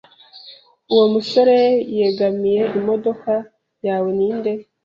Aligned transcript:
Uwo 0.93 1.05
musore 1.13 1.57
yegamiye 1.97 2.63
imodoka 2.79 3.31
yawe 3.85 4.09
ninde? 4.17 4.51